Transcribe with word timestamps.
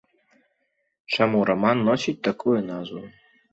Чаму 1.17 1.43
раман 1.51 1.77
носіць 1.91 2.17
такую 2.31 2.59
назву? 2.73 3.07